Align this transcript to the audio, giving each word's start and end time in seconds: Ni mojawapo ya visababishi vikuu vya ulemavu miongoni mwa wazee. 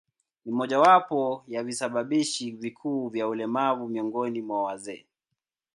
Ni 0.45 0.51
mojawapo 0.51 1.43
ya 1.47 1.63
visababishi 1.63 2.51
vikuu 2.51 3.09
vya 3.09 3.27
ulemavu 3.27 3.87
miongoni 3.87 4.41
mwa 4.41 4.63
wazee. 4.63 5.05